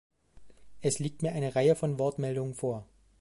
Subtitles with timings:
[0.81, 2.87] Es liegt mir eine Reihe von Wortmeldungen vor.